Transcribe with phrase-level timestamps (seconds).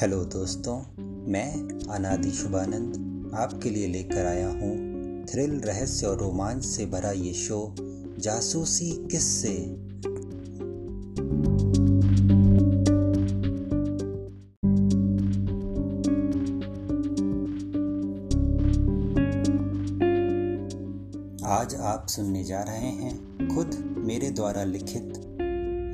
[0.00, 0.74] Hello दोस्तों,
[1.32, 7.32] मैं अनादि शुभानंद आपके लिए लेकर आया हूँ थ्रिल रहस्य और रोमांच से भरा ये
[7.32, 7.74] शो,
[8.18, 9.52] जासूसी किस्से।
[21.46, 25.12] आज आप सुनने जा रहे हैं खुद मेरे द्वारा लिखित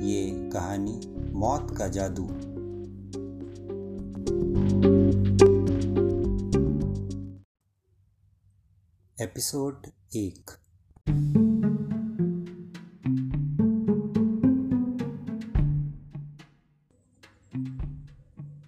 [0.03, 0.99] ये कहानी,
[1.33, 2.29] मौत का जादू।
[9.37, 10.51] एपिसोड एक।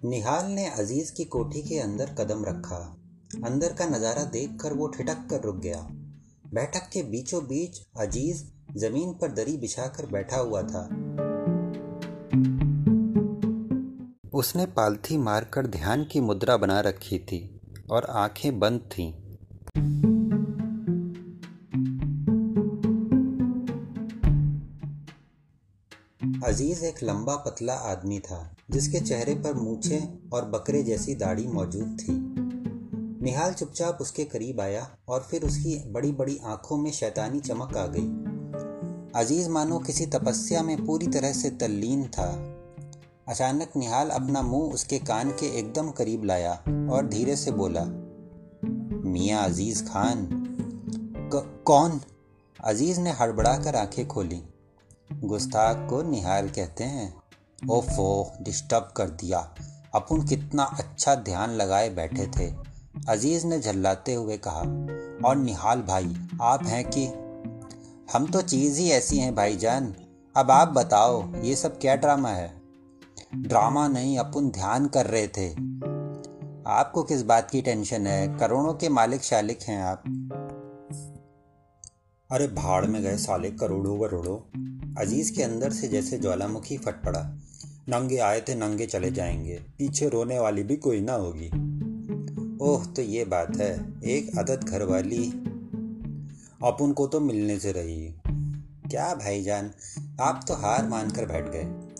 [0.04, 2.76] निहाल ने अज़ीज़ की कोठी के अंदर कदम रखा।
[3.44, 5.80] अंदर का नज़ारा देखकर वो ठिटक कर रुक गया।
[6.54, 8.44] बैठक के बीचों बीच अज़ीज़
[8.78, 10.84] ज़मीन पर दरी बिछाकर बैठा हुआ था।
[14.32, 17.60] उसने पालथी मारकर ध्यान की मुद्रा बना रखी थी
[17.90, 19.29] और आँखें बंद थीं।
[26.50, 29.98] अज़ीज़ एक लंबा पतला आदमी था, जिसके चेहरे पर मूछे
[30.32, 32.12] और बकरे जैसी दाढ़ी मौजूद थी।
[33.24, 37.86] निहाल चुपचाप उसके करीब आया और फिर उसकी बड़ी बड़ी आँखों में शैतानी चमक आ
[37.86, 38.08] गई।
[39.20, 42.28] अज़ीज़ मानो किसी तपस्या में पूरी तरह से तल्लीन था।
[43.28, 46.52] अचानक निहाल अपना मुँह उसके कान के एकदम करीब लाया
[46.92, 47.84] और धीरे से बोला,
[49.10, 50.28] मियाँ अज़ीज़ खान
[51.32, 52.00] कौन?
[52.64, 54.42] अज़ीज़ ने हड़बड़ाकर आँखें खोली।
[55.12, 57.22] गुस्ताख को निहाल कहते हैं,
[57.70, 59.54] ओफो डिस्टर्ब कर दिया।
[59.94, 62.54] अपन कितना अच्छा ध्यान लगाए बैठे थे।
[63.08, 64.60] अज़ीज़ ने झल्लाते हुए कहा,
[65.28, 67.06] और निहाल भाई, आप हैं कि?
[68.12, 69.94] हम तो चीज़ ही ऐसी हैं भाईजान।
[70.36, 72.62] अब आप बताओ, ये सब क्या ड्रामा है?
[73.36, 75.52] ड्रामा नहीं, अपन ध्यान कर रहे थे।
[76.66, 78.38] आपको किस बात की टेंशन है?
[78.38, 80.02] करोड़ों के मालिक शालिक हैं आप।
[82.30, 84.36] अरे, भाड़ में गए साले, करोड़ों करोड़ों
[84.98, 87.38] अज़ीज़ के अंदर से जैसे ज्वालामुखी फट पड़ा।
[87.88, 91.48] नंगे आए थे, नंगे चले जाएँगे। पीछे रोने वाली भी कोई ना होगी।
[92.64, 95.30] ओह तो ये बात है। एक आदत घर वाली।
[96.64, 98.14] अपन को तो मिलने से रही।
[98.90, 99.70] क्या भाईजान,
[100.20, 101.90] आप तो हार मानकर बैठ गए।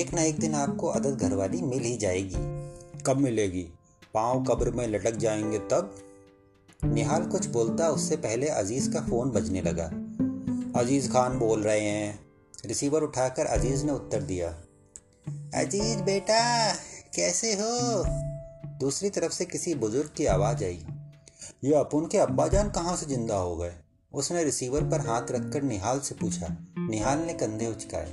[0.00, 2.36] एक ना एक दिन आपको आदत घरवाली मिल ही जाएगी।
[3.06, 3.66] कब मिलेगी?
[4.14, 5.94] पाँव कब्र में लटक जाएँगे तब?
[6.84, 10.05] निहाल कुछ बोलता, उससे पहले अज़ीज़ का फ़ोन बजने लगा।
[10.78, 12.18] अज़ीज़ खान बोल रहे हैं।
[12.66, 14.48] रिसीवर उठाकर अज़ीज़ ने उत्तर दिया,
[15.54, 16.40] अज़ीज़ बेटा,
[17.14, 18.04] कैसे हो?
[18.80, 20.84] दूसरी तरफ़ से किसी बुज़ुर्ग की आवाज़ आई,
[21.64, 23.72] ये अपुन के अब्बा जान कहाँ से ज़िंदा हो गए?
[24.12, 28.12] उसने रिसीवर पर हाथ रखकर निहाल से पूछा। निहाल ने कंधे उचकाए,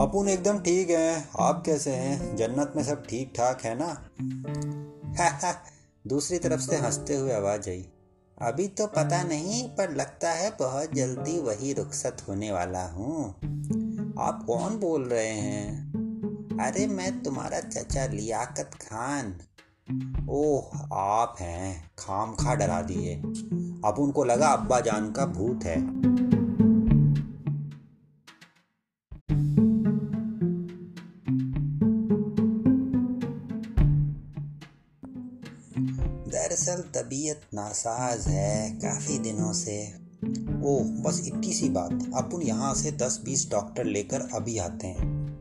[0.00, 2.36] अपुन एकदम ठीक है, आप कैसे हैं?
[2.36, 3.92] जन्नत में सब ठीक ठाक है ना?
[6.06, 7.86] दूसरी तरफ़ से हँसते हुए आवाज़ आई
[8.42, 13.28] अभी तो पता नहीं पर लगता है बहुत जल्दी वही रुखसत होने वाला हूँ।
[14.18, 15.92] आप कौन बोल रहे हैं?
[16.60, 19.38] अरे मैं तुम्हारा चचा लियाकत खान।
[20.30, 23.14] ओह आप हैं। खाम खा डरा दिए।
[23.84, 25.80] अब उनको लगा अब्बा जान का भूत है।
[37.06, 39.94] तबीयत नासाज है काफ़ी दिनों से।
[40.64, 45.38] ओह बस इतनी सी बात। अपन यहाँ से दस बीस डॉक्टर लेकर अभी आते हैं।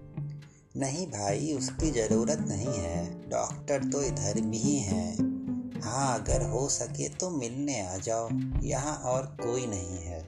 [0.78, 5.16] नहीं भाई, उसकी ज़रूरत नहीं है। डॉक्टर तो इधर भी हैं।
[5.81, 8.30] हाँ अगर हो सके तो मिलने आ जाओ।
[8.64, 10.20] यहाँ और कोई नहीं है।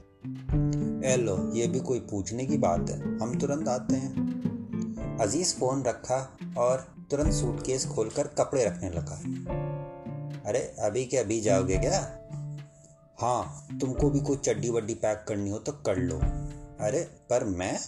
[1.14, 4.12] एलो ये भी कोई पूछने की बात है। हम तुरंत आते हैं।
[5.20, 9.44] अज़ीज़ फ़ोन रखा और तुरंत सूटकेस खोलकर कपड़े रखने लगा।
[10.46, 12.18] अरे, अभी के अभी जाओगे क्या?
[13.20, 16.18] हाँ तुमको भी कोई चड्डी वड्डी पैक करनी हो तो कर लो।
[16.84, 17.78] अरे, पर मैं?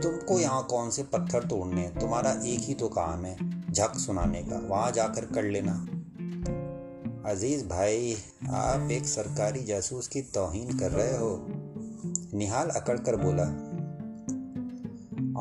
[0.00, 3.36] तुमको यहाँ कौन से पत्थर तोड़ने तुम्हारा एक ही तो काम है,
[3.72, 5.86] झक सुनाने का। वहाँ जाकर कर लेना।
[7.30, 8.16] अज़ीज़ भाई,
[8.50, 11.46] आप एक सरकारी जासूस की तोहीन कर रहे हो?
[12.34, 13.44] निहाल अकड़ कर बोला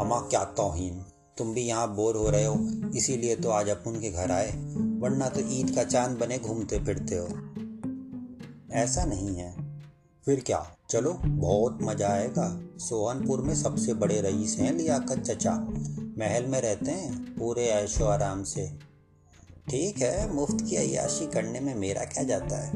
[0.02, 1.06] अमा क्या तोहीन?
[1.38, 2.56] तुम भी यहाँ बोर हो रहे हो,
[2.96, 4.52] इसीलिए तो आज अपन के घर आए।
[5.04, 7.28] वरना तो ईद का चाँद बने घूमते फिरते हो।
[8.72, 9.82] ऐसा नहीं है।
[10.26, 10.78] फिर क्या?
[10.90, 15.56] चलो, बहुत मज़ा आएगा। सोहनपुर में सबसे बड़े रईस हैं लियाकत चचा।
[16.18, 18.72] महल में रहते हैं पूरे ऐशो आराम से।
[19.70, 22.72] ठीक है, मुफ़्त की अयाशी करने में मेरा क्या जाता है?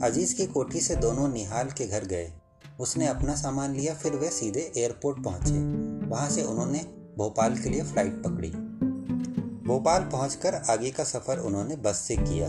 [0.00, 2.32] अज़ीज़ की कोठी से दोनों निहाल के घर गए।
[2.80, 5.58] उसने अपना सामान लिया, फिर वे सीधे एयरपोर्ट पहुँचे।
[6.06, 6.78] वहाँ से उन्होंने
[7.18, 8.52] भोपाल के लिए फ़्लाइट पकड़ी।
[9.70, 12.48] भोपाल पहुंचकर आगे का सफ़र उन्होंने बस से किया।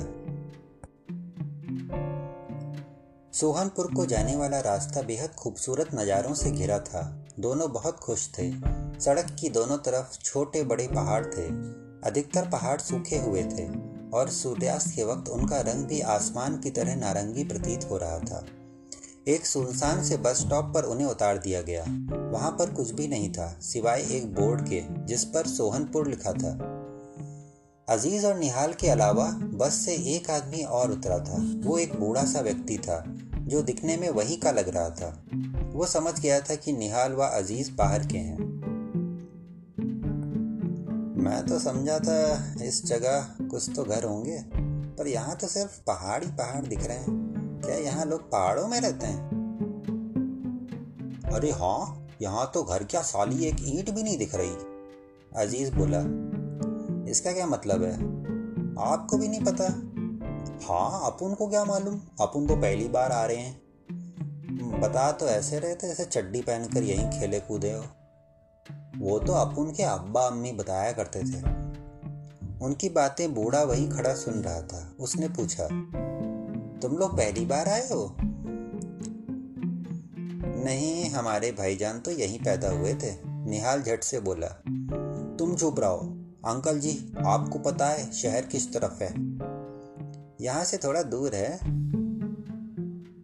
[3.33, 8.51] सोहनपुर को जाने वाला रास्ता बेहद खूबसूरत नज़ारों से घिरा था। दोनों बहुत खुश थे।
[8.99, 11.45] सड़क की दोनों तरफ़ छोटे बड़े पहाड़ थे।
[12.07, 13.67] अधिकतर पहाड़ सूखे हुए थे
[14.17, 18.45] और सूर्यास्त के वक्त उनका रंग भी आसमान की तरह नारंगी प्रतीत हो रहा था।
[19.27, 21.85] एक सुनसान से बस स्टॉप पर उन्हें उतार दिया गया।
[22.31, 26.80] वहाँ पर कुछ भी नहीं था, सिवाय एक बोर्ड के, जिस पर सोहनपुर लिखा था।
[27.91, 32.23] अज़ीज़ और निहाल के अलावा बस से एक आदमी और उतरा था। वो एक बूढ़ा
[32.25, 33.03] सा व्यक्ति था,
[33.37, 35.23] जो दिखने में वही का लग रहा था।
[35.73, 38.39] वो समझ गया था कि निहाल व अज़ीज़ बाहर के हैं।
[41.17, 44.41] मैं तो समझा था, इस जगह कुछ तो घर होंगे,
[44.97, 48.81] पर यहाँ तो सिर्फ़ पहाड़ ही पहाड़ दिख रहे हैं। क्या यहाँ लोग पहाड़ों में
[48.81, 49.29] रहते हैं?
[51.33, 54.55] अरे हाँ यहाँ तो घर क्या साली एक ईंट भी नहीं दिख रही?
[55.35, 56.30] अज़ीज़ बोला
[57.11, 57.93] इसका क्या मतलब है?
[58.81, 59.63] आपको भी नहीं पता?
[60.65, 61.99] हाँ अपुन को क्या मालूम?
[62.21, 63.59] अपुन तो पहली बार आ रहे हैं।
[64.81, 67.83] बता तो ऐसे रहे थे जैसे चड्डी पहनकर यहीं खेले कूदे हो।
[68.97, 71.41] वो तो अपुन के अब्बा अम्मी बताया करते थे।
[72.65, 75.67] उनकी बातें बूढ़ा वही खड़ा सुन रहा था। उसने पूछा,
[76.79, 78.15] तुम लोग पहली बार आए हो?
[80.63, 84.47] नहीं, हमारे भाईजान तो यहीं पैदा हुए थे। निहाल झट से बोला,
[85.39, 89.13] तुम चुप रहो। अंकल जी, आपको पता है शहर किस तरफ़ है।
[90.41, 91.57] यहाँ से थोड़ा दूर है।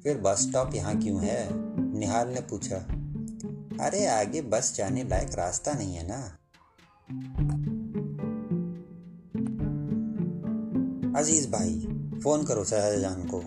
[0.01, 1.49] फिर बस स्टॉप यहाँ क्यों है?
[1.99, 2.75] निहाल ने पूछा।
[3.85, 6.37] अरे, आगे बस जाने लायक रास्ता नहीं है ना?
[11.19, 11.79] अज़ीज़ भाई,
[12.23, 13.39] फ़ोन करो शाहजहां को।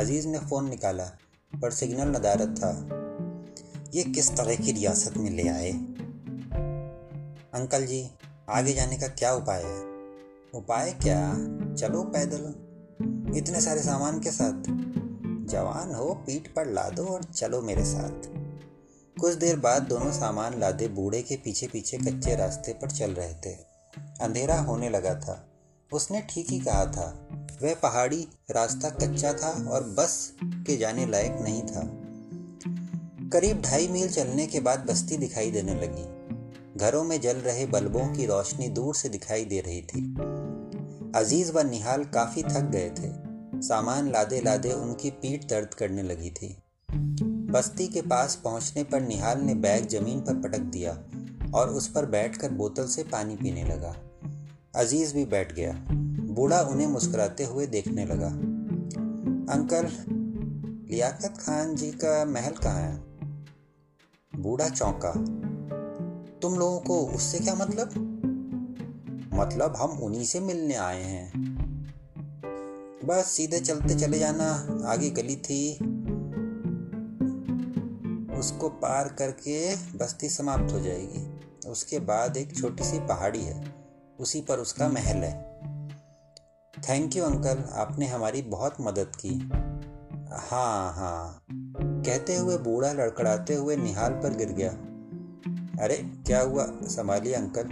[0.00, 1.04] अज़ीज़ ने फ़ोन निकाला,
[1.62, 2.88] पर सिग्नल नदारत था।
[3.94, 5.72] ये किस तरह की रियासत में ले आए?
[7.54, 8.10] अंकल जी
[8.50, 9.82] आगे जाने का क्या उपाय है?
[10.54, 11.34] उपाय क्या?
[11.74, 12.54] चलो पैदल।
[13.36, 14.62] इतने सारे सामान के साथ।
[15.46, 18.28] जवान हो, पीठ पर ला दो और चलो मेरे साथ।
[19.20, 23.34] कुछ देर बाद दोनों सामान लादे बूढ़े के पीछे पीछे कच्चे रास्ते पर चल रहे
[23.34, 23.54] थे।
[24.20, 25.48] अंधेरा होने लगा था।
[25.92, 27.28] उसने ठीक ही कहा था।
[27.62, 31.82] वह पहाड़ी रास्ता कच्चा था और बस के जाने लायक नहीं था।
[33.28, 36.17] करीब ढाई मील चलने के बाद बस्ती दिखाई देने लगी।
[36.78, 40.14] घरों में जल रहे बल्बों की रोशनी दूर से दिखाई दे रही थी।
[41.14, 43.28] अज़ीज़ व निहाल काफ़ी थक गए थे।
[43.62, 46.56] सामान लादे लादे उनकी पीठ दर्द करने लगी थी।
[47.50, 51.04] बस्ती के पास पहुँचने पर निहाल ने बैग ज़मीन पर पटक दिया
[51.54, 53.96] और उस पर बैठकर बोतल से पानी पीने लगा।
[54.74, 55.72] अज़ीज़ भी बैठ गया।
[56.34, 58.28] बूढ़ा उन्हें मुस्कुराते हुए देखने लगा।
[59.54, 59.88] अंकल,
[60.90, 62.96] लियाकत खान जी का महल कहाँ है?
[64.36, 65.47] बूढ़ा चौंका।
[66.42, 67.90] तुम लोगों को उससे क्या मतलब?
[69.34, 71.48] मतलब हम उन्हीं से मिलने आए हैं।
[73.04, 75.72] बस सीधे चलते चले जाना, आगे गली थी।
[78.38, 83.74] उसको पार करके बस्ती समाप्त हो जाएगी। उसके बाद एक छोटी सी पहाड़ी है।
[84.20, 85.60] उसी पर उसका महल है।
[86.88, 89.50] थैंक यू अंकल आपने हमारी बहुत मदद की।
[90.32, 91.44] हाँ हाँ।
[91.82, 94.87] कहते हुए बूढ़ा लड़खड़ाते हुए निहाल पर गिर गया।
[95.80, 96.66] अरे, क्या हुआ?
[96.82, 97.68] संभालिए अंकल।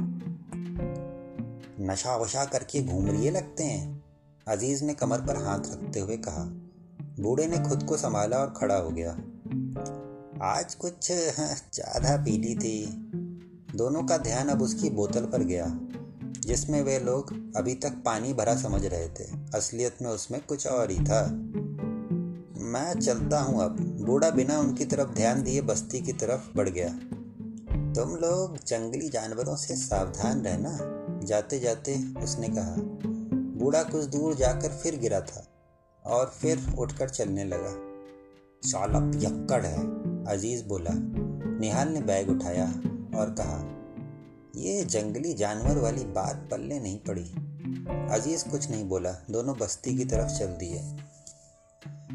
[1.85, 4.05] नशा वशा करके घूम रही लगते हैं।
[4.49, 6.45] अज़ीज़ ने कमर पर हाथ रखते हुए कहा।
[7.23, 9.11] बूढ़े ने खुद को संभाला और खड़ा हो गया।
[10.43, 12.87] आज कुछ ज़्यादा पीली थी।
[13.75, 15.67] दोनों का ध्यान अब उसकी बोतल पर गया,
[16.41, 20.91] जिसमें वे लोग अभी तक पानी भरा समझ रहे थे। असलियत में उसमें कुछ और
[20.91, 21.29] ही था।
[22.61, 26.99] मैं चलता हूँ अब। बूढ़ा बिना उनकी तरफ़ ध्यान दिए बस्ती की तरफ़ बढ़ गया।
[27.97, 30.79] तुम लोग जंगली जानवरों से सावधान रहना।
[31.27, 32.75] जाते जाते उसने कहा,
[33.59, 35.47] बूढ़ा कुछ दूर जाकर फिर गिरा था
[36.05, 37.73] और फिर उठकर चलने लगा।
[38.71, 39.81] साला पियक्कड़ है,
[40.27, 40.91] अज़ीज़ बोला।
[41.59, 42.67] निहाल ने बैग उठाया
[43.19, 43.65] और कहा,
[44.57, 47.35] ये जंगली जानवर वाली बात पल्ले नहीं पड़ी।
[48.11, 50.97] अज़ीज़ कुछ नहीं बोला, दोनों बस्ती की तरफ़ चल दिए।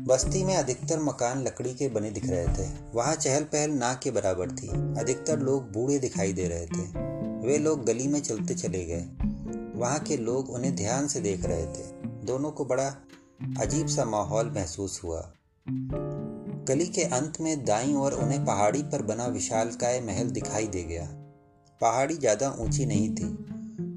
[0.07, 4.11] बस्ती में अधिकतर मकान लकड़ी के बने दिख रहे थे। वहाँ चहल पहल ना के
[4.11, 4.67] बराबर थी।
[4.99, 6.85] अधिकतर लोग बूढ़े दिखाई दे रहे थे।
[7.47, 9.01] वे लोग गली में चलते चले गए।
[9.79, 11.83] वहाँ के लोग उन्हें ध्यान से देख रहे थे।
[12.25, 12.87] दोनों को बड़ा
[13.59, 15.33] अजीब सा माहौल महसूस हुआ।
[16.67, 21.05] गली के अंत में दाई और उन्हें पहाड़ी पर बना विशालकाय महल दिखाई दे गया।
[21.81, 23.25] पहाड़ी ज़्यादा ऊँची नहीं थी।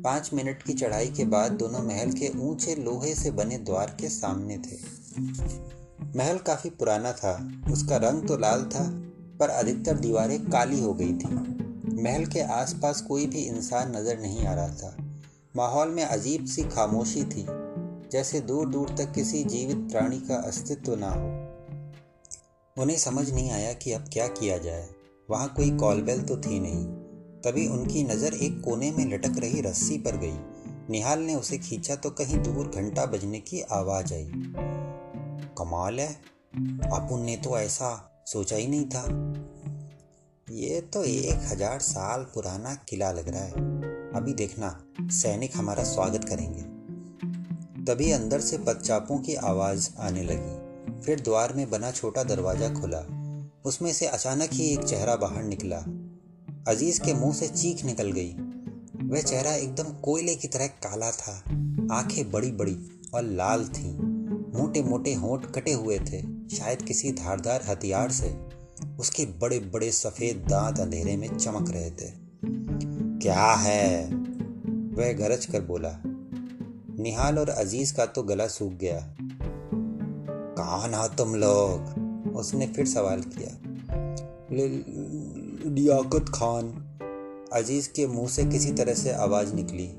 [0.03, 4.09] पाँच मिनट की चढ़ाई के बाद दोनों महल के ऊँचे लोहे से बने द्वार के
[4.09, 4.77] सामने थे।
[6.17, 8.85] महल काफ़ी पुराना था, उसका रंग तो लाल था,
[9.41, 11.35] पर अधिकतर दीवारें काली हो गई थी।
[12.03, 14.97] महल के आसपास कोई भी इंसान नज़र नहीं आ रहा था।
[15.57, 17.47] माहौल में अजीब सी खामोशी थी,
[18.13, 23.73] जैसे दूर दूर तक किसी जीवित प्राणी का अस्तित्व ना हो। उन्हें समझ नहीं आया
[23.73, 24.89] कि अब क्या किया जाए।
[25.31, 26.85] वहाँ कोई कॉलबेल तो थी नहीं।
[27.43, 30.39] तभी उनकी नज़र एक कोने में लटक रही रस्सी पर गई।
[30.91, 34.25] निहाल ने उसे खींचा तो कहीं दूर घंटा बजने की आवाज़ आई।
[35.59, 36.13] कमाल है।
[36.93, 39.05] अपुन ने तो ऐसा सोचा ही नहीं था।
[40.51, 43.53] ये तो एक हज़ार साल पुराना किला लग रहा है।
[44.13, 46.63] अभी देखना, सैनिक हमारा स्वागत करेंगे।
[47.85, 50.65] तभी अंदर से पदचापों की आवाज़ आने लगी।
[51.03, 53.03] फिर द्वार में बना छोटा दरवाज़ा खुला।
[53.65, 55.77] उसमें से अचानक ही एक चेहरा बाहर निकला।
[56.73, 58.33] अज़ीज़ के मुँह से चीख निकल गई।
[59.09, 61.33] वह चेहरा एकदम कोयले की तरह काला था।
[61.93, 64.14] आँखें बड़ी बड़ी और लाल थीं।
[64.55, 66.23] मोटे मोटे होंठ कटे हुए थे,
[66.57, 68.37] शायद किसी धारदार हथियार से।
[69.01, 72.13] उसके बड़े बड़े सफ़ेद दांत अंधेरे में चमक रहे थे।
[73.19, 74.15] क्या है?
[74.95, 75.99] वह गरज कर बोला।
[77.03, 79.15] निहाल और अज़ीज़ का तो गला सूख गया।
[80.59, 82.05] कौन हो तुम लोग?
[82.37, 83.59] उसने फिर सवाल किया।
[85.71, 86.65] लियाकत खान।
[87.53, 89.95] अज़ीज़ के मुँह से किसी तरह से आवाज़ निकली।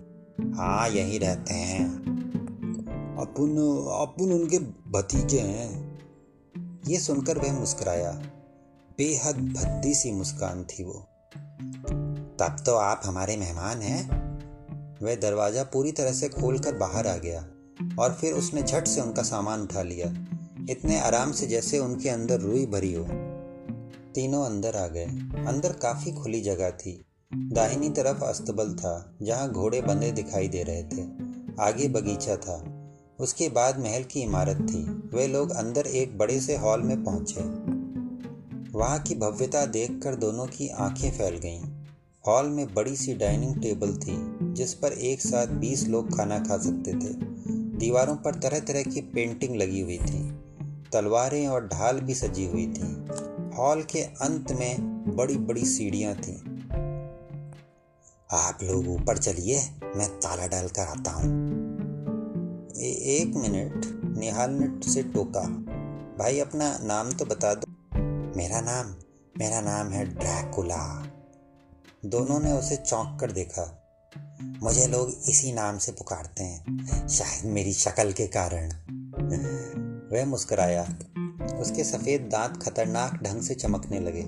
[0.51, 2.15] हाँ यही रहते हैं।
[3.19, 3.57] अपन,
[4.01, 4.59] अपुन उनके
[4.91, 5.99] भतीजे हैं।
[6.87, 8.11] ये सुनकर वह मुस्कुराया।
[8.97, 11.07] बेहद भद्दी सी मुस्कान थी वो।
[12.39, 14.25] तब तो आप हमारे मेहमान हैं।
[15.01, 17.47] वह दरवाज़ा पूरी तरह से खोलकर बाहर आ गया
[17.99, 20.07] और फिर उसने झट से उनका सामान उठा लिया।
[20.69, 23.03] इतने आराम से जैसे उनके अंदर रुई भरी हो।
[24.15, 25.05] तीनों अंदर आ गए।
[25.47, 30.83] अंदर काफ़ी खुली जगह थी। दाहिनी तरफ़ अस्तबल था, जहाँ घोड़े बंधे दिखाई दे रहे
[30.83, 31.03] थे।
[31.59, 32.74] आगे बगीचा था।
[33.19, 34.83] उसके बाद महल की इमारत थी।
[35.17, 37.41] वे लोग अंदर एक बड़े से हॉल में पहुँचे।
[38.77, 41.61] वहाँ की भव्यता देखकर दोनों की आँखें फैल गईं।
[42.27, 46.57] हॉल में बड़ी सी डाइनिंग टेबल थी, जिस पर एक साथ बीस लोग खाना खा
[46.57, 47.13] सकते थे।
[47.77, 50.31] दीवारों पर तरह तरह की पेंटिंग लगी हुई थी।
[50.93, 53.05] तलवारें और ढाल भी सजी हुई थी।
[53.55, 56.37] हॉल के अंत में बड़ी बड़ी सीढ़ियाँ थीं।
[58.31, 59.61] आप लोग ऊपर चलिए,
[59.95, 61.54] मैं ताला डालकर आता हूँ।
[62.77, 65.41] एक मिनट, निहाल ने से टोका।
[66.19, 67.65] भाई, अपना नाम तो बता दो।
[68.37, 68.95] मेरा नाम
[69.37, 71.07] मेरा नाम है ड्रैकुला।
[72.05, 73.81] दोनों ने उसे चौंक कर देखा।
[74.63, 78.69] मुझे लोग इसी नाम से पुकारते हैं, शायद मेरी शक्ल के कारण।
[80.13, 80.83] वह मुस्कराया।
[81.59, 84.23] उसके सफ़ेद दांत खतरनाक ढंग से चमकने लगे।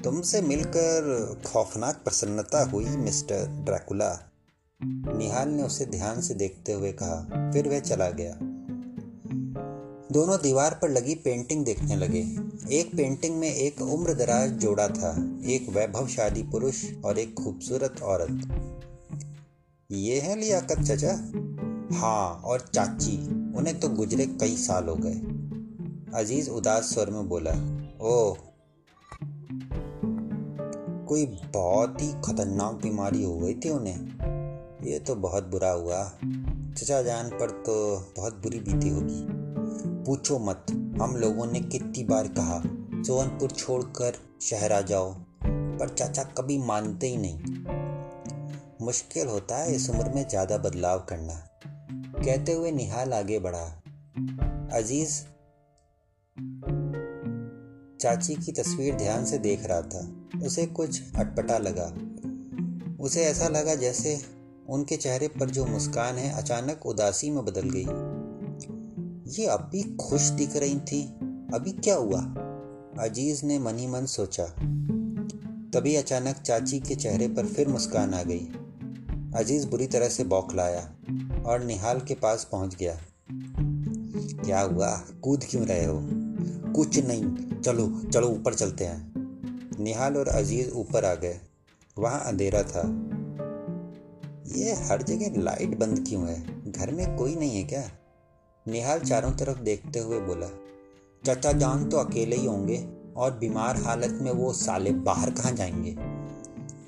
[0.00, 1.02] तुमसे मिलकर
[1.46, 4.30] खौफनाक प्रसन्नता हुई, मिस्टर ड्रैकुला।
[4.86, 8.38] निहाल ने उसे ध्यान से देखते हुए कहा, फिर वह चला गया।
[10.12, 12.20] दोनों दीवार पर लगी पेंटिंग देखने लगे।
[12.78, 18.48] एक पेंटिंग में एक उम्र दराज जोड़ा था, एक वैभवशाली पुरुष और एक खूबसूरत औरत।
[19.90, 21.32] ये है लियाकत चचा?
[21.96, 23.16] हाँ और चाची,
[23.56, 25.14] उन्हें तो गुजरे कई साल हो गए।
[26.14, 27.50] अज़ीज़ उदास स्वर में बोला
[28.00, 28.36] ओ
[31.08, 34.34] कोई बहुत ही खतरनाक बीमारी हो गई थी उन्हें।
[34.84, 36.18] ये तो बहुत बुरा हुआ।
[36.78, 39.26] चचा जान पर तो बहुत बुरी बीती होगी।
[40.04, 40.66] पूछो मत,
[41.02, 42.62] हम लोगों ने कितनी बार कहा,
[43.02, 44.12] सोनपुर छोड़कर
[44.42, 45.14] शहर आ जाओ।
[45.78, 47.40] पर चाचा कभी मानते ही नहीं।
[48.86, 51.34] मुश्किल होता है इस उम्र में ज़्यादा बदलाव करना।
[52.24, 53.82] कहते हुए निहाल आगे बढ़ा।
[54.72, 55.22] अज़ीज़,
[58.00, 61.94] चाची की तस्वीर ध्यान से देख रहा था। उसे कुछ अटपटा लगा।
[63.04, 64.33] उसे ऐसा लगा जैसे
[64.68, 68.14] उनके चेहरे पर जो मुस्कान है अचानक उदासी में बदल गई।
[69.40, 71.04] ये अभी खुश दिख रही थी।
[71.54, 72.20] अभी क्या हुआ?
[73.04, 74.44] अज़ीज़ ने मनी मन सोचा।
[75.74, 78.48] तभी अचानक चाची के चेहरे पर फिर मुस्कान आ गई।
[79.36, 80.96] अज़ीज़ बुरी तरह से बौखलाया
[81.46, 83.00] और निहाल के पास पहुँच गया।
[84.44, 84.96] क्या हुआ?
[85.22, 86.00] कूद क्यों रहे हो?
[86.72, 89.12] कुछ नहीं। चलो चलो, ऊपर चलते हैं।
[89.80, 91.40] निहाल और अज़ीज़ ऊपर आ गए।
[91.98, 93.10] वहाँ अंधेरा था।
[94.56, 96.72] ये हर जगह लाइट बंद क्यों है?
[96.72, 97.90] घर में कोई नहीं है क्या?
[98.68, 100.46] निहाल चारों तरफ़ देखते हुए बोला,
[101.26, 105.96] चाचा जान तो अकेले ही होंगे और बीमार हालत में वो साले बाहर कहाँ जाएँगे?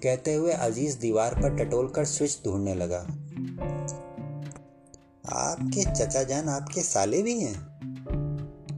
[0.03, 2.99] कहते हुए अज़ीज़ दीवार पर टटोल कर स्विच ढूँढने लगा।
[5.33, 7.61] आपके चचा जान आपके साले भी हैं?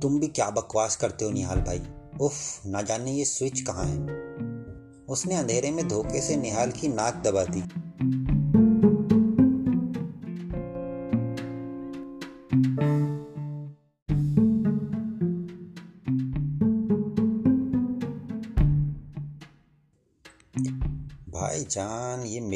[0.02, 1.82] तुम भी क्या बकवास करते हो निहाल भाई?
[2.20, 3.98] उफ, ना जाने ये स्विच कहाँ है?
[5.08, 7.64] उसने अंधेरे में धोखे से निहाल की नाक दबा दी।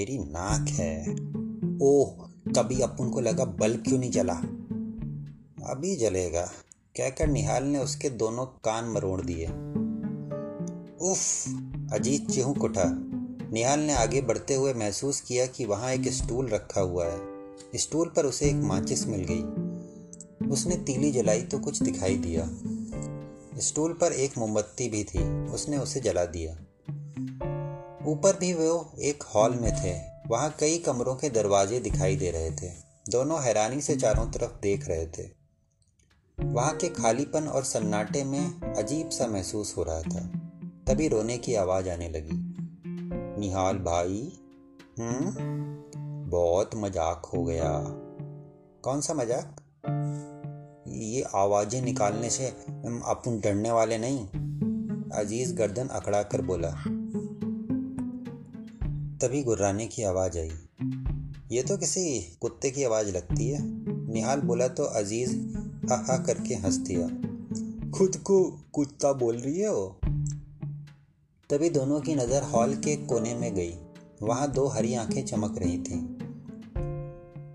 [0.03, 1.13] मेरी नाक है।
[1.83, 4.35] ओह तभी अपन को लगा बल्ब क्यों नहीं जला?
[5.71, 6.43] अभी जलेगा।
[6.97, 9.47] कहकर निहाल ने उसके दोनों कान मरोड़ दिए।
[11.11, 11.47] उफ
[11.93, 12.85] अजीत चिहुक उठा
[13.53, 17.21] निहाल ने आगे बढ़ते हुए महसूस किया कि वहाँ एक स्टूल रखा हुआ है।
[17.77, 19.43] स्टूल पर उसे एक माचिस मिल गई।
[20.49, 22.51] उसने तीली जलाई तो कुछ दिखाई दिया।
[23.61, 26.59] स्टूल पर एक मोमबत्ती भी थी। उसने उसे जला दिया।
[28.07, 32.51] ऊपर भी वो एक हॉल में थे। वहाँ कई कमरों के दरवाजे दिखाई दे रहे
[32.51, 32.69] थे।
[33.09, 35.29] दोनों हैरानी से चारों तरफ़ देख रहे थे।
[36.41, 40.21] वहाँ के खालीपन और सन्नाटे में अजीब सा महसूस हो रहा था।
[40.87, 42.55] तभी रोने की आवाज़ आने लगी।
[43.41, 44.33] निहाल भाई?
[44.99, 45.35] हम्म?
[46.31, 47.85] बहुत मज़ाक हो गया।
[48.83, 49.57] कौन सा मज़ाक?
[50.89, 52.47] ये आवाज़ें निकालने से
[53.07, 54.29] अपन डरने वाले नहीं।
[55.11, 56.85] अज़ीज़ गर्दन अकड़ा कर बोला
[59.23, 60.51] तभी गुर्राने की आवाज़ आई।
[61.53, 63.59] ये तो किसी कुत्ते की आवाज़ लगती है।
[64.13, 65.37] निहाल बोला तो अज़ीज़
[65.87, 67.07] हा हा करके हंस दिया।
[67.91, 69.91] खुद को कुत्ता बोल रही है
[71.51, 73.75] तभी दोनों की नज़र हॉल के कोने में गई।
[74.23, 76.01] वहाँ दो हरी आँखें चमक रही थीं।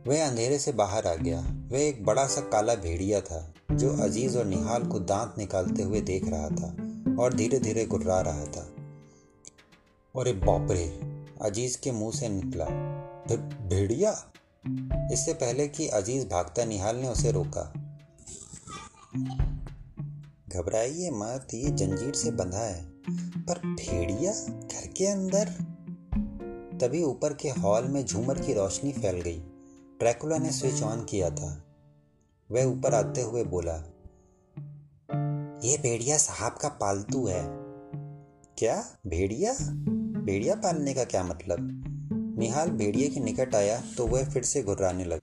[0.07, 4.37] वह अंधेरे से बाहर आ गया। वह एक बड़ा सा काला भेड़िया था, जो अज़ीज़
[4.37, 6.77] और निहाल को दांत निकालते हुए देख रहा था
[7.19, 8.69] और धीरे धीरे गुर्रा रहा था।
[10.15, 11.16] और बाप रे!
[11.41, 12.65] अज़ीज़ के मुँह से निकला।
[13.67, 14.31] भेड़िया?
[15.13, 17.73] इससे पहले कि अज़ीज़ भागता निहाल ने उसे रोका।
[20.49, 22.85] घबराइए मत, ये जंजीर से बंधा है।
[23.45, 25.45] पर भेड़िया, घर के अंदर?
[26.81, 29.39] तभी ऊपर के हॉल में झूमर की रोशनी फैल गई।
[29.99, 31.63] ड्रैकुला ने स्विच ऑन किया था।
[32.51, 33.75] वह ऊपर आते हुए बोला,
[35.67, 37.43] ये भेड़िया साहब का पालतू है।
[38.57, 38.85] क्या?
[39.07, 39.55] भेड़िया?
[40.27, 41.57] भेड़िया पालने का क्या मतलब?
[42.39, 45.19] निहाल भेड़िए के निकट आया तो वह फिर से घुर्राने लगा।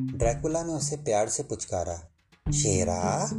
[0.00, 1.96] ड्रैकुला ने उसे प्यार से पुचकारा,
[2.52, 3.30] शेरा?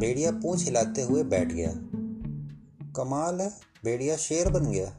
[0.00, 1.72] भेड़िया पूंछ हिलाते हुए बैठ गया।
[2.96, 3.52] कमाल है,
[3.84, 4.90] भेड़िया शेर बन गया।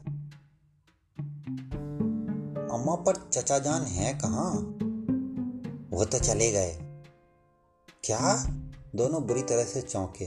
[2.74, 4.50] अम्मा पर चचा जान है कहाँ?
[5.90, 6.78] वो तो चले गए।
[8.04, 8.44] क्या?
[8.96, 10.24] दोनों बुरी तरह से चौंके।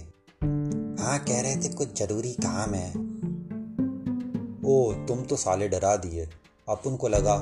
[1.03, 3.09] हाँ कह रहे थे कुछ ज़रूरी काम है।
[4.69, 6.29] ओ तुम तो साले डरा दिए।
[6.69, 7.38] अपन को लगा,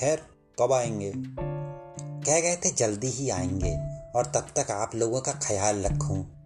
[0.00, 0.22] खैर,
[0.60, 1.12] कब आएँगे?
[1.98, 3.76] कह गए थे, जल्दी ही आएँगे
[4.18, 6.44] और तब तक आप लोगों का ख्याल रखूँ।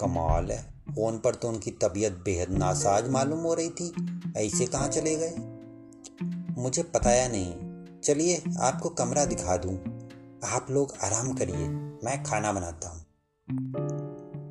[0.00, 0.62] कमाल है।
[0.94, 3.94] फ़ोन पर तो उनकी तबीयत बेहद नासाज मालूम हो रही थी।
[4.36, 5.34] ऐसे कहाँ चले गए?
[6.62, 7.54] मुझे पताया नहीं।
[8.00, 10.08] चलिए, आपको कमरा दिखा दूँ।
[10.44, 11.68] आप लोग आराम करिए,
[12.04, 13.06] मैं खाना बनाता हूँ।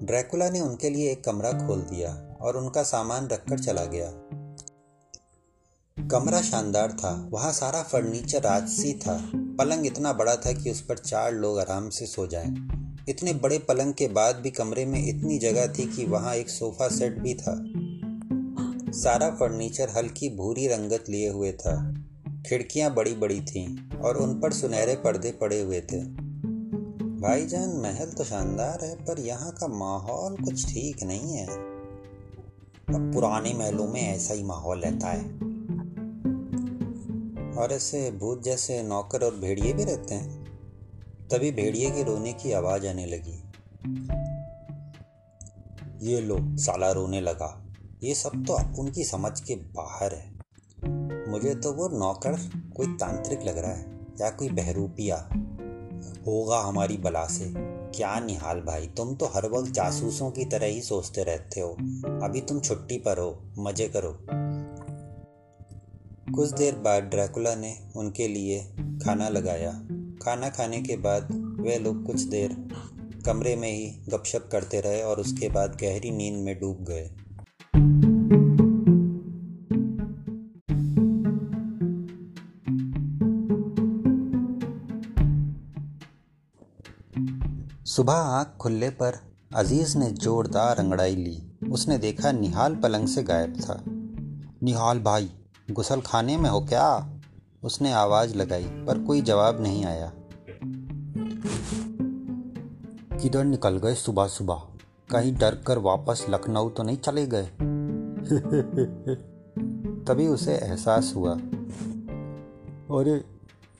[0.03, 4.11] ड्रैकुला ने उनके लिए एक कमरा खोल दिया। और उनका सामान रखकर चला गया।
[6.11, 10.97] कमरा शानदार था, वहाँ सारा फर्नीचर राजसी था। पलंग इतना बड़ा था कि उस पर
[10.97, 12.55] चार लोग आराम से सो जाएँ।
[13.09, 16.87] इतने बड़े पलंग के बाद भी कमरे में इतनी जगह थी कि वहाँ एक सोफा
[16.87, 17.55] सेट भी था।
[18.91, 21.93] सारा फर्नीचर हल्की भूरी रंगत लिए हुए था।
[22.47, 25.99] खिड़कियाँ बड़ी बड़ी थीं और उन पर सुनहरे पर्दे पड़े हुए थे।
[27.19, 31.74] भाईजान, महल तो शानदार है, पर यहाँ का माहौल कुछ ठीक नहीं है।
[32.89, 35.25] अब पुराने महलों में ऐसा ही माहौल रहता है।
[37.57, 40.45] और ऐसे भूत जैसे नौकर और भेड़िए भी रहते हैं।
[41.31, 43.43] तभी भेड़िए के रोने की आवाज़ आने लगी।
[46.07, 47.65] ये लो, साला रोने लगा।
[48.03, 50.31] ये सब तो उनकी समझ के बाहर है।
[51.31, 52.33] मुझे तो वो नौकर
[52.75, 55.29] कोई तांत्रिक लग रहा है, या कोई बहरूपिया
[56.27, 58.87] होगा हमारी बला से। क्या निहाल भाई?
[58.87, 61.69] तुम तो हर वक्त जासूसों की तरह ही सोचते रहते हो।
[62.23, 64.19] अभी तुम छुट्टी पर हो, मज़े करो।
[66.35, 69.71] कुछ देर बाद ड्रैकुला ने उनके लिए खाना लगाया।
[70.23, 71.27] खाना खाने के बाद
[71.59, 72.69] वे लोग कुछ देर
[73.25, 77.09] कमरे में ही गपशप करते रहे और उसके बाद गहरी नींद में डूब गए।
[87.95, 89.19] सुबह आँख खुलने पर
[89.55, 93.83] अज़ीज़ ने जोरदार अंगड़ाई ली। उसने देखा निहाल पलंग से गायब था।
[94.63, 95.29] निहाल भाई,
[95.71, 97.13] गुसल खाने में हो क्या?
[97.63, 100.11] उसने आवाज़ लगाई, पर कोई जवाब नहीं आया।
[103.17, 104.55] किधर निकल गए सुबह सुबह?
[105.11, 107.45] कहीं डर कर वापस लखनऊ तो नहीं चले गए?
[110.03, 111.33] तभी उसे एहसास हुआ।
[112.99, 113.25] अरे,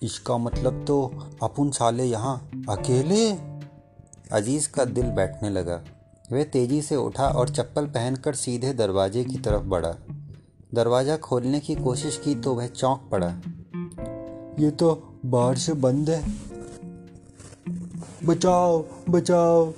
[0.02, 1.12] इसका मतलब तो
[1.44, 3.55] अपन साले यहाँ अकेले?
[4.32, 5.84] अज़ीज़ का दिल बैठने लगा।
[6.32, 9.96] वह तेज़ी से उठा और चप्पल पहनकर सीधे दरवाजे की तरफ़ बढ़ा।
[10.74, 13.28] दरवाज़ा खोलने की कोशिश की तो वह चौंक पड़ा।
[14.60, 16.34] ये तो बाहर से बंद है।
[18.26, 19.74] बचाओ बचाओ।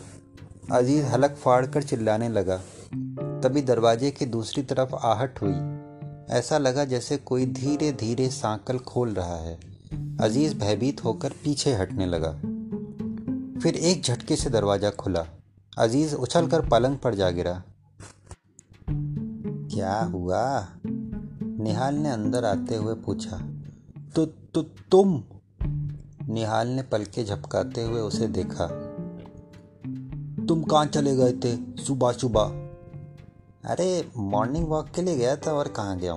[0.72, 2.58] अज़ीज़ हलक फाड़ कर चिल्लाने लगा।
[3.44, 5.56] तभी दरवाजे की दूसरी तरफ़ आहट हुई।
[6.30, 9.60] ऐसा लगा जैसे कोई धीरे धीरे सांकल खोल रहा है।
[10.22, 12.40] अज़ीज़ भयभीत होकर पीछे हटने लगा।
[13.64, 15.26] फिर एक झटके से दरवाज़ा खुला।
[15.78, 17.64] अज़ीज़ उछलकर पलंग पर जा गिरा।
[19.72, 20.68] क्या हुआ?
[21.60, 23.38] निहाल ने अंदर आते हुए पूछा।
[24.16, 25.24] तो तो तुम?
[26.30, 28.68] निहाल ने पलके झपकाते हुए उसे देखा।
[30.46, 31.84] तुम कहाँ चले गए थे?
[31.84, 32.44] सुबह सुबह।
[33.70, 36.14] अरे मॉर्निंग वॉक के लिए गया था और कहाँ गया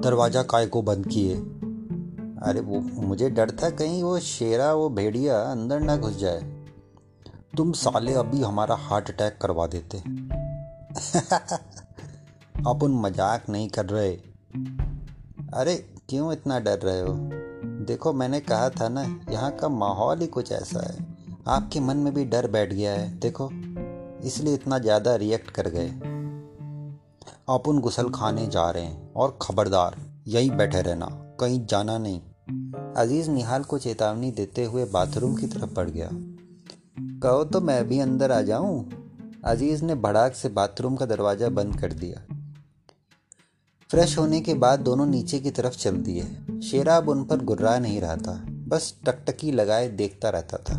[0.00, 1.53] दरवाज़ा काय को बंद किए?
[2.44, 6.40] अरे वो मुझे डर था कहीं वो शेरा, वो भेड़िया अंदर ना घुस जाए।
[7.56, 9.98] तुम साले अभी हमारा हार्ट अटैक करवा देते।
[12.66, 14.12] अपन मज़ाक नहीं कर रहे।
[15.54, 15.76] अरे
[16.08, 17.14] क्यों इतना डर रहे हो?
[17.84, 21.06] देखो मैंने कहा था ना, यहाँ का माहौल ही कुछ ऐसा है।
[21.48, 23.50] आपके मन में भी डर बैठ गया है, देखो।
[24.24, 25.88] इसलिए इतना ज़्यादा रिएक्ट कर गए।
[27.48, 29.96] अपन गुसल खाने जा रहे हैं और खबरदार,
[30.28, 31.06] यहीं बैठे रहना,
[31.40, 36.08] कहीं जाना नहीं। अज़ीज़ निहाल को चेतावनी देते हुए बाथरूम की तरफ़ बढ़ गया।
[37.22, 38.90] कहो तो मैं भी अंदर आ जाऊँ?
[39.44, 42.22] अज़ीज़ ने भड़ाक से बाथरूम का दरवाज़ा बंद कर दिया।
[43.90, 47.78] फ्रेश होने के बाद दोनों नीचे की तरफ़ चल दिए। शेरा अब उन पर गुर्रा
[47.78, 48.34] नहीं रहा था,
[48.68, 50.78] बस टकटकी लगाए देखता रहता था।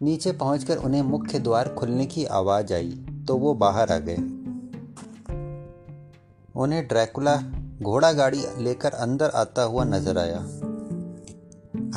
[0.00, 2.90] नीचे पहुंचकर उन्हें मुख्य द्वार खुलने की आवाज़ आई
[3.28, 4.16] तो वो बाहर आ गए।
[6.56, 7.36] उन्हें ड्रैकुला
[7.82, 10.38] घोड़ा गाड़ी लेकर अंदर आता हुआ नज़र आया।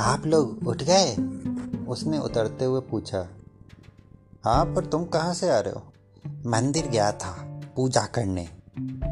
[0.03, 1.15] आप लोग उठ गए?
[1.87, 3.27] उसने उतरते हुए पूछा।
[4.45, 5.83] हाँ पर तुम कहाँ से आ रहे हो?
[6.45, 8.45] मंदिर गया था, पूजा करने।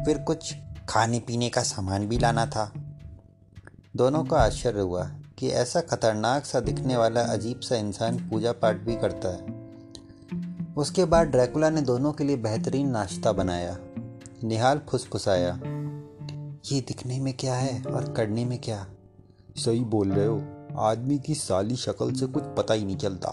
[0.04, 0.54] फिर कुछ
[0.88, 2.72] खाने पीने का सामान भी लाना था।
[3.96, 8.76] दोनों को आश्चर्य हुआ कि ऐसा खतरनाक सा दिखने वाला अजीब सा इंसान पूजा पाठ
[8.76, 9.64] भी करता है।
[10.74, 13.78] उसके बाद ड्रैकुला ने दोनों के लिए बेहतरीन नाश्ता बनाया।
[14.44, 15.60] निहाल फुसफुसाया।
[16.72, 18.86] ये दिखने में क्या है और करने में क्या?
[19.56, 20.44] सही बोल रहे हो।
[20.78, 23.28] आदमी की साली शक्ल से कुछ पता ही नहीं चलता।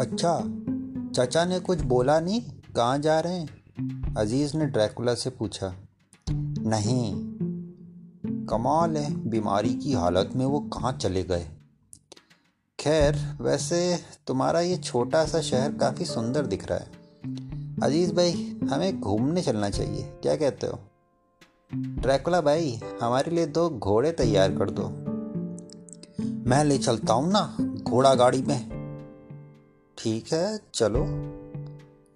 [0.00, 0.40] अच्छा
[1.10, 2.42] चाचा ने कुछ बोला नहीं?
[2.76, 3.56] कहाँ जा रहे हैं?
[4.14, 5.74] अज़ीज़ ने ड्रैकुला से पूछा।
[6.58, 7.14] नहीं।
[8.46, 11.48] कमाल है, बीमारी की हालत में वो कहाँ चले गए?
[12.80, 16.95] खैर, वैसे तुम्हारा ये छोटा सा शहर काफ़ी सुंदर दिख रहा है।
[17.82, 20.78] अज़ीज़ भाई, हमें घूमने चलना चाहिए। क्या कहते हो?
[21.74, 24.88] ड्रैकुला भाई, हमारे लिए दो घोड़े तैयार कर दो।
[26.50, 28.68] मैं ले चलता हूँ ना, घोड़ा गाड़ी में।
[29.98, 31.04] ठीक है, चलो।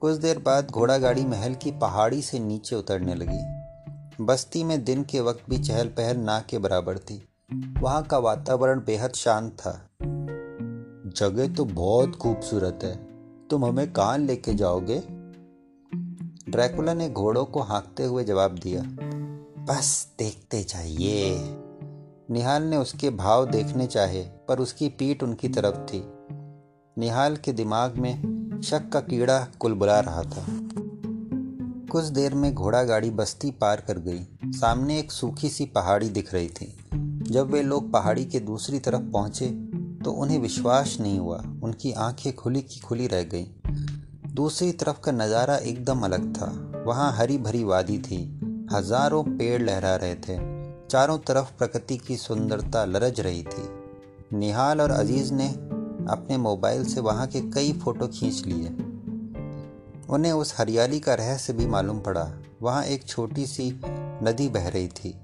[0.00, 3.60] कुछ देर बाद घोड़ा गाड़ी महल की पहाड़ी से नीचे उतरने लगी।
[4.24, 7.28] बस्ती में दिन के वक्त भी चहल पहल ना के बराबर थी।
[7.80, 9.88] वहाँ का वातावरण बेहद शांत था।
[11.16, 12.96] जगह तो बहुत खूबसूरत है।
[13.48, 15.19] तुम हमें कहाँ लेके जाओगे?
[16.50, 18.82] ड्रैकुला ने घोड़ों को हाँकते हुए जवाब दिया,
[19.64, 21.36] बस देखते जाइए।
[22.30, 26.02] निहाल ने उसके भाव देखने चाहे, पर उसकी पीठ उनकी तरफ़ थी।
[26.98, 30.46] निहाल के दिमाग में शक का कीड़ा कुलबुला रहा था।
[31.92, 36.34] कुछ देर में घोड़ा गाड़ी बस्ती पार कर गई। सामने एक सूखी सी पहाड़ी दिख
[36.34, 36.76] रही थी।
[37.22, 39.46] जब वे लोग पहाड़ी के दूसरी तरफ़ पहुँचे
[40.04, 43.59] तो उन्हें विश्वास नहीं हुआ। उनकी आँखें खुली की खुली रह गईं।
[44.34, 46.46] दूसरी तरफ़ का नज़ारा एकदम अलग था।
[46.86, 48.40] वहाँ हरी भरी वादी थी।
[48.72, 50.36] हज़ारों पेड़ लहरा रहे थे।
[50.86, 53.68] चारों तरफ़ प्रकृति की सुंदरता लरज रही थी।
[54.36, 55.48] निहाल और अज़ीज़ ने
[56.10, 58.68] अपने मोबाइल से वहाँ के कई फ़ोटो खींच लिए।
[60.10, 62.30] उन्हें उस हरियाली का रहस्य भी मालूम पड़ा।
[62.62, 63.80] वहाँ एक छोटी सी
[64.24, 65.20] नदी बह रही थी।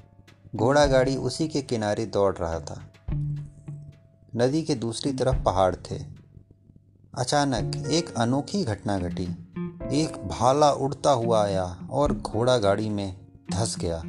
[0.57, 2.83] घोड़ा गाड़ी उसी के किनारे दौड़ रहा था।
[4.37, 6.16] नदी के दूसरी तरफ़ पहाड़ थे।
[7.19, 9.25] अचानक एक अनोखी घटना घटी।
[10.03, 13.17] एक भाला उड़ता हुआ आया और घोड़ा गाड़ी में
[13.53, 14.03] धस गया।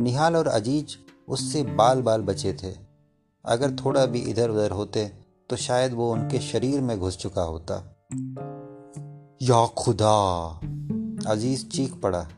[0.00, 0.86] निहाल और अज़ीज़
[1.28, 2.76] उससे बाल बाल बचे थे।
[3.44, 5.12] अगर थोड़ा भी इधर उधर होते
[5.50, 7.74] तो शायद वो उनके शरीर में घुस चुका होता।
[9.42, 10.50] या खुदा!
[11.26, 12.28] अज़ीज़ चीख पड़ा।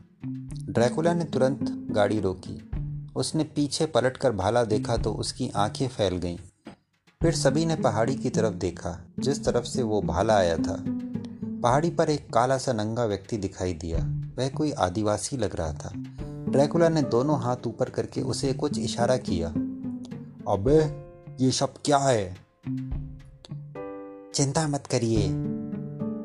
[0.69, 2.71] ड्रैकुला ने तुरंत गाड़ी रोकी।
[3.15, 6.37] उसने पीछे पलटकर भाला देखा तो उसकी आँखें फैल गईं।
[7.23, 10.83] फिर सभी ने पहाड़ी की तरफ़ देखा, जिस तरफ़ से वो भाला आया था।
[11.63, 13.97] पहाड़ी पर एक काला सा नंगा व्यक्ति दिखाई दिया।
[14.37, 15.91] वह कोई आदिवासी लग रहा था।
[16.51, 19.49] ड्रैकुला ने दोनों हाथ ऊपर करके उसे कुछ इशारा किया।
[20.53, 21.07] अबे,
[21.45, 22.37] ये सब क्या है?
[24.33, 25.27] चिंता मत करिए।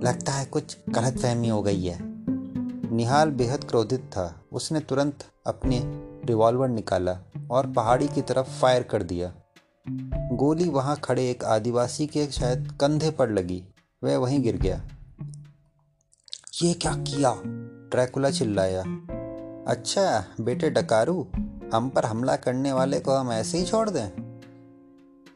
[0.09, 1.98] लगता है कुछ गलत फहमी हो गई है।
[2.94, 5.83] निहाल बेहद क्रोधित था। उसने तुरंत अपने
[6.26, 7.18] रिवॉल्वर निकाला
[7.50, 9.35] और पहाड़ी की तरफ़ फायर कर दिया।
[10.33, 13.64] गोली वहाँ खड़े एक आदिवासी के शायद कंधे पर लगी।
[14.05, 14.88] वह वहीं गिर गया।
[16.62, 17.42] ये क्या किया?
[17.90, 18.83] ड्रैकुला चिल्लाया।
[19.68, 21.29] अच्छा बेटे डकारू,
[21.75, 24.40] हम पर हमला करने वाले को हम ऐसे ही छोड़ दें?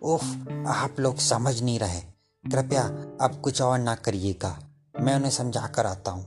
[0.03, 2.01] उफ, आप लोग समझ नहीं रहे।
[2.51, 2.83] कृपया
[3.21, 4.59] अब कुछ और ना करिएगा।
[5.01, 6.27] मैं उन्हें समझा कर आता हूँ।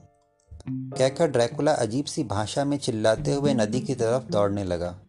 [0.70, 5.00] कहकर ड्रैकुला अजीब सी भाषा में चिल्लाते हुए नदी की तरफ़ दौड़ने लगा।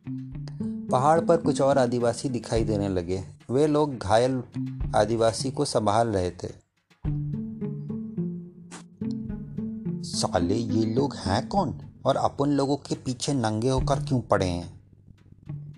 [0.92, 4.42] पहाड़ पर कुछ और आदिवासी दिखाई देने लगे। वे लोग घायल
[4.96, 6.48] आदिवासी को संभाल रहे थे।
[10.02, 11.74] साले, ये लोग हैं कौन?
[12.04, 14.80] और अपन लोगों के पीछे नंगे होकर क्यों पड़े हैं?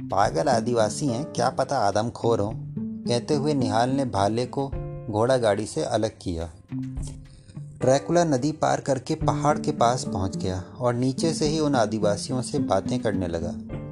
[0.09, 2.53] पागल आदिवासी हैं, क्या पता आदम खोर हो?
[2.79, 4.69] कहते हुए निहाल ने भाले को
[5.13, 6.51] घोड़ा गाड़ी से अलग किया।
[7.81, 12.43] ट्रैकुला नदी पार करके पहाड़ के पास पहुँच गया और नीचे से ही उन आदिवासियों
[12.43, 13.84] से बातें करने लगा।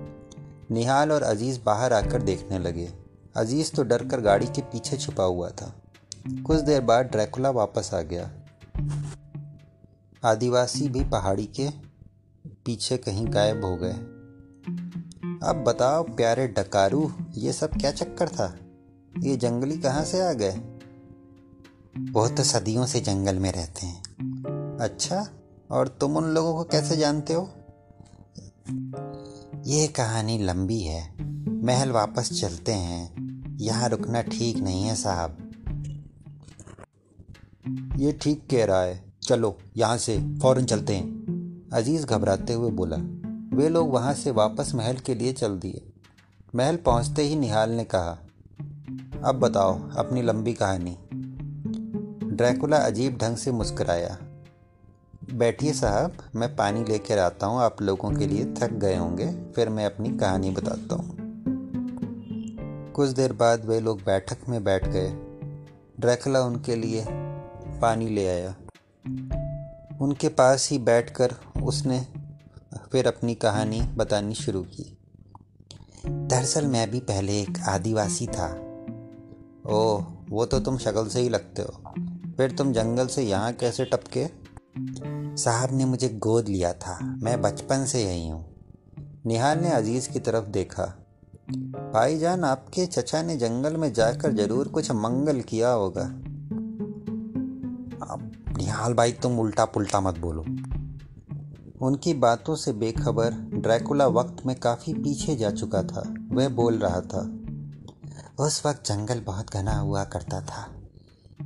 [0.73, 2.93] निहाल और अज़ीज़ बाहर आकर देखने लगे।
[3.37, 5.83] अज़ीज़ तो डर कर गाड़ी के पीछे छुपा हुआ था।
[6.47, 8.31] कुछ देर बाद ड्रैकुला वापस आ गया।
[10.25, 11.69] आदिवासी भी पहाड़ी के
[12.65, 13.93] पीछे कहीं गायब हो गए।
[15.49, 18.57] अब बताओ, प्यारे डकारू, ये सब क्या चक्कर था?
[19.19, 20.55] ये जंगली कहाँ से आ गए?
[22.13, 24.03] वो तो सदियों से जंगल में रहते हैं।
[24.81, 25.29] अच्छा
[25.71, 27.51] और तुम उन लोगों को कैसे जानते हो?
[29.67, 31.15] ये कहानी लंबी है।
[31.65, 33.15] महल वापस चलते हैं।
[33.61, 35.53] यहाँ रुकना ठीक नहीं है साहब।
[37.97, 41.09] ये ठीक कह रहा है। चलो, यहाँ से फ़ौरन चलते हैं।
[41.73, 42.97] अज़ीज़ घबराते हुए बोला,
[43.57, 45.93] वे लोग वहाँ से वापस महल के लिए चल दिए।
[46.57, 48.19] महल पहुँचते ही निहाल ने कहा,
[49.25, 50.97] अब बताओ अपनी लंबी कहानी।
[52.37, 54.19] ड्रैकुला अजीब ढंग से मुस्कुराया।
[55.31, 59.69] बैठिए साहब, मैं पानी लेकर आता हूँ, आप लोगों के लिए थक गए होंगे, फिर
[59.69, 61.17] मैं अपनी कहानी बताता हूँ।
[62.93, 65.11] कुछ देर बाद वे लोग बैठक में बैठ गए।
[66.01, 67.05] ड्रैकुला उनके लिए
[67.81, 68.57] पानी ले आया।
[70.01, 72.07] उनके पास ही बैठकर उसने
[72.93, 74.99] फिर अपनी कहानी बतानी शुरू की।
[76.07, 78.49] दरअसल मैं भी पहले एक आदिवासी था।
[79.67, 81.95] ओह, वो तो तुम शक्ल से ही लगते हो।
[82.37, 84.42] फिर तुम जंगल से यहाँ कैसे टपके?
[84.79, 88.45] साहब ने मुझे गोद लिया था। मैं बचपन से यही हूँ।
[89.27, 90.85] निहाल ने अज़ीज़ की तरफ़ देखा।
[91.95, 96.03] भाईजान, आपके चचा ने जंगल में जाकर ज़रूर कुछ मंगल किया होगा।
[98.11, 100.45] अब निहाल भाई, तुम उल्टा पुल्टा मत बोलो।
[101.87, 107.01] उनकी बातों से बेखबर ड्रैकुला वक्त में काफ़ी पीछे जा चुका था। वह बोल रहा
[107.01, 107.39] था,
[108.45, 110.69] उस वक्त जंगल बहुत घना हुआ करता था।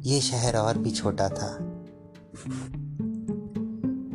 [0.03, 1.73] ये शहर और भी छोटा था।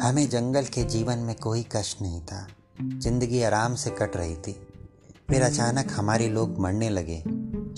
[0.02, 2.48] हमें जंगल के जीवन में कोई कष्ट नहीं था।
[2.82, 4.68] ज़िंदगी आराम से कट रही थी।
[5.30, 7.20] फिर अचानक हमारे लोग मरने लगे।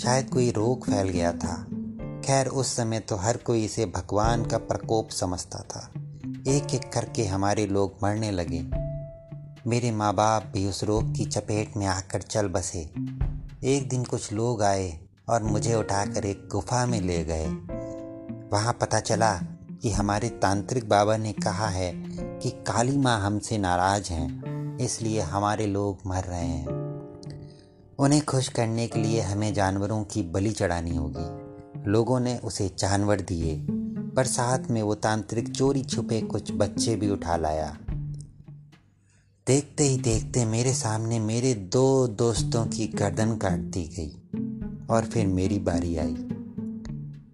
[0.03, 1.67] शायद कोई रोग फैल गया था।
[2.25, 5.91] खैर, उस समय तो हर कोई इसे भगवान का प्रकोप समझता था।
[6.47, 8.63] एक एक करके हमारे लोग मरने लगे।
[9.69, 12.89] मेरे माँ बाप भी उस रोग की चपेट में आकर चल बसे।
[13.63, 17.45] एक दिन कुछ लोग आए और मुझे उठाकर एक गुफा में ले गए।
[18.53, 19.41] वहाँ पता चला
[19.83, 21.93] कि हमारे तांत्रिक बाबा ने कहा है
[22.39, 26.67] कि काली माँ हमसे नाराज़ हैं, इसलिए हमारे लोग मर रहे हैं।
[27.99, 31.43] उन्हें खुश करने के लिए हमें जानवरों की बलि चढ़ानी होगी।
[31.91, 33.67] लोगों ने उसे जानवर दिए,
[34.15, 37.77] पर साथ में वो तांत्रिक चोरी छुपे कुछ बच्चे भी उठा लाया।
[39.47, 44.21] देखते ही देखते मेरे सामने मेरे दो दोस्तों की गर्दन काट दी गई,
[44.89, 46.15] और फिर मेरी बारी आई।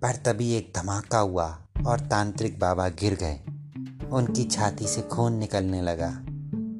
[0.01, 3.39] पर तभी एक धमाका हुआ। और तांत्रिक बाबा गिर गए।
[4.09, 6.11] उनकी छाती से खून निकलने लगा।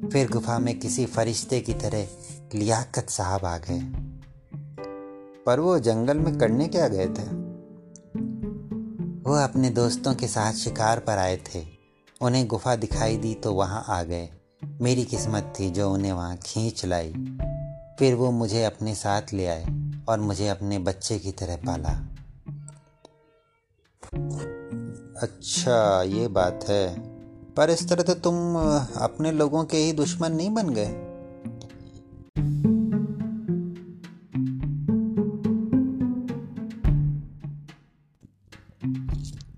[0.08, 2.08] फिर गुफा में किसी फरिश्ते की तरह
[2.54, 3.80] लियाकत साहब आ गए।
[5.46, 7.40] पर वो जंगल में करने क्या गए थे?
[9.30, 11.66] वो अपने दोस्तों के साथ शिकार पर आए थे।
[12.20, 14.30] उन्हें गुफा दिखाई दी तो वहाँ आ गए।
[14.80, 17.14] मेरी किस्मत थी जो उन्हें वहाँ खींच लाई।
[17.98, 22.06] फिर वो मुझे अपने साथ ले आए और मुझे अपने बच्चे की तरह पाला।
[25.22, 27.00] अच्छा ये बात है।
[27.54, 28.56] पर इस तरह तो तुम
[29.00, 30.88] अपने लोगों के ही दुश्मन नहीं बन गए?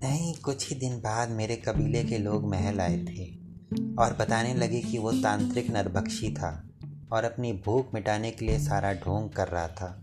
[0.03, 3.27] नहीं, कुछ ही दिन बाद मेरे कबीले के लोग महल आए थे
[3.99, 6.65] और बताने लगे कि वो तांत्रिक नरभक्षी था
[7.13, 10.03] और अपनी भूख मिटाने के लिए सारा ढोंग कर रहा था।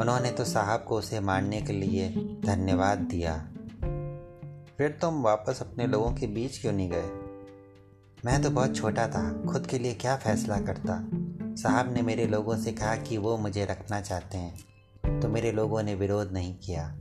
[0.00, 2.08] उन्होंने तो साहब को उसे मारने के लिए
[2.44, 3.48] धन्यवाद दिया।
[4.78, 7.10] फिर तुम वापस अपने लोगों के बीच क्यों नहीं गए?
[8.24, 11.08] मैं तो बहुत छोटा था, खुद के लिए क्या फैसला करता?
[11.62, 15.82] साहब ने मेरे लोगों से कहा कि वो मुझे रखना चाहते हैं तो मेरे लोगों
[15.82, 17.00] ने विरोध नहीं किया।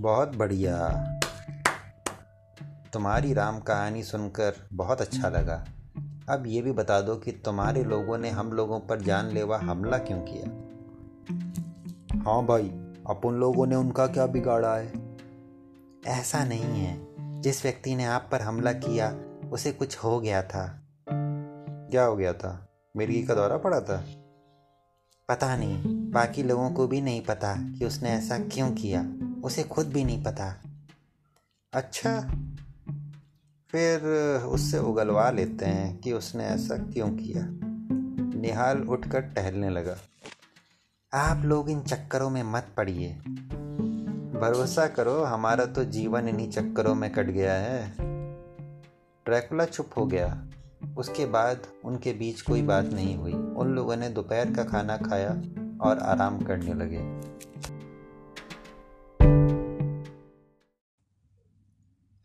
[0.00, 0.88] बहुत बढ़िया।
[2.92, 5.64] तुम्हारी राम कहानी सुनकर बहुत अच्छा लगा।
[6.28, 10.20] अब ये भी बता दो कि तुम्हारे लोगों ने हम लोगों पर जानलेवा हमला क्यों
[10.20, 10.48] किया?
[12.30, 12.68] हाँ भाई
[13.10, 14.99] अपन लोगों ने उनका क्या बिगाड़ा है?
[16.06, 17.06] ऐसा नहीं है।
[17.40, 20.82] जिस व्यक्ति ने आप पर हमला किया, उसे कुछ हो गया था।
[21.90, 22.68] क्या हो गया था?
[22.96, 24.04] मिर्गी का दौरा पड़ा था?
[25.28, 29.12] पता नहीं। बाकी लोगों को भी नहीं पता कि उसने ऐसा क्यों किया।
[29.44, 30.62] उसे खुद भी नहीं पता।
[31.72, 32.20] अच्छा।
[33.70, 34.00] फिर
[34.40, 37.46] उससे उगलवा लेते हैं कि उसने ऐसा क्यों किया।
[38.40, 39.96] निहाल उठकर टहलने लगा।
[41.14, 43.22] आप लोग इन चक्करों में मत पड़िए।
[44.40, 47.96] भरोसा करो, हमारा तो जीवन इन्हीं चक्करों में कट गया है।
[49.24, 50.48] ड्रैकुला चुप हो गया।
[50.98, 55.30] उसके बाद उनके बीच कोई बात नहीं हुई। उन लोगों ने दोपहर का खाना खाया
[55.80, 56.98] और आराम करने लगे।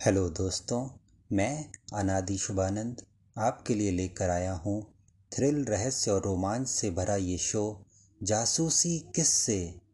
[0.05, 0.89] हेलो दोस्तों,
[1.31, 3.01] मैं अनादि शुभानंद
[3.37, 4.83] आपके लिए लेकर आया हूँ।
[5.31, 7.85] थ्रिल, रहस्य और रोमांच से भरा ये शो
[8.23, 9.84] जासूसी किस्से